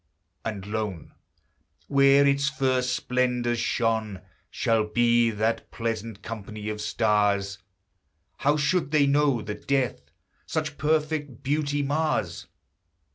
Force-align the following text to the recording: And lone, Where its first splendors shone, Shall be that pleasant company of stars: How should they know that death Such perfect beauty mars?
And 0.43 0.65
lone, 0.65 1.13
Where 1.87 2.25
its 2.25 2.49
first 2.49 2.95
splendors 2.95 3.59
shone, 3.59 4.21
Shall 4.49 4.87
be 4.87 5.29
that 5.29 5.69
pleasant 5.69 6.23
company 6.23 6.69
of 6.69 6.81
stars: 6.81 7.59
How 8.37 8.57
should 8.57 8.89
they 8.89 9.05
know 9.05 9.43
that 9.43 9.67
death 9.67 10.09
Such 10.47 10.79
perfect 10.79 11.43
beauty 11.43 11.83
mars? 11.83 12.47